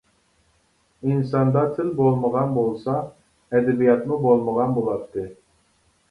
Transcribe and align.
ئىنساندا 1.09 1.61
تىل 1.75 1.91
بولمىغان 1.99 2.55
بولسا، 2.55 2.95
ئەدەبىياتمۇ 3.57 4.17
بولمىغان 4.23 4.73
بولاتتى. 4.79 5.27